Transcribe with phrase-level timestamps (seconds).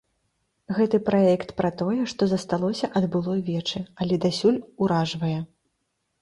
[0.77, 5.37] Гэты праект пра тое, што засталося ад былой вечы, але дасюль уражвае.